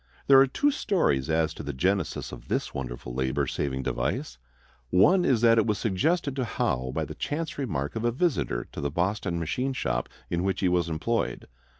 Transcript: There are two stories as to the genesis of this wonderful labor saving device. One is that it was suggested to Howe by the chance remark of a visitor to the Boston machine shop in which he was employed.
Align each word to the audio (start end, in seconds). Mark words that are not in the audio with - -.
There 0.25 0.39
are 0.39 0.47
two 0.47 0.71
stories 0.71 1.29
as 1.29 1.53
to 1.53 1.61
the 1.61 1.73
genesis 1.73 2.31
of 2.31 2.47
this 2.47 2.73
wonderful 2.73 3.13
labor 3.13 3.45
saving 3.45 3.83
device. 3.83 4.39
One 4.89 5.23
is 5.23 5.41
that 5.41 5.59
it 5.59 5.67
was 5.67 5.77
suggested 5.77 6.35
to 6.37 6.43
Howe 6.43 6.91
by 6.91 7.05
the 7.05 7.13
chance 7.13 7.59
remark 7.59 7.95
of 7.95 8.03
a 8.03 8.11
visitor 8.11 8.65
to 8.71 8.81
the 8.81 8.89
Boston 8.89 9.37
machine 9.39 9.73
shop 9.73 10.09
in 10.27 10.41
which 10.41 10.61
he 10.61 10.69
was 10.69 10.89
employed. 10.89 11.45